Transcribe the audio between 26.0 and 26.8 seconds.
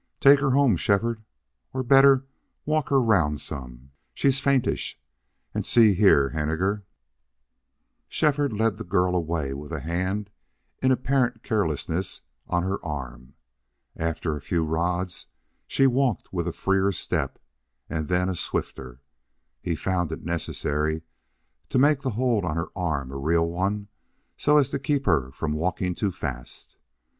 fast.